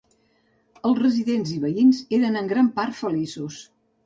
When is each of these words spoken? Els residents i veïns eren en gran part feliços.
Els 0.89 1.01
residents 1.03 1.51
i 1.57 1.57
veïns 1.67 2.01
eren 2.19 2.41
en 2.43 2.51
gran 2.55 2.73
part 2.81 2.99
feliços. 3.03 3.61